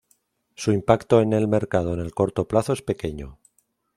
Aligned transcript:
Su 0.55 0.71
impacto 0.71 1.21
en 1.21 1.31
el 1.31 1.47
mercado 1.47 1.93
en 1.93 1.99
el 1.99 2.11
corto 2.15 2.47
plazo 2.47 2.73
es 2.73 2.81
pequeño. 2.81 3.37